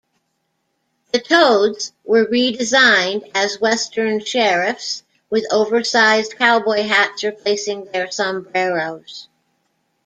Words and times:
The 1.13 1.19
toads 1.19 1.93
were 2.03 2.25
redesigned 2.25 3.29
as 3.35 3.61
western 3.61 4.19
sheriffs 4.25 5.03
with 5.29 5.45
oversized 5.51 6.37
cowboy 6.39 6.81
hats 6.87 7.23
replacing 7.23 7.85
their 7.85 8.09
sombreros. 8.09 9.27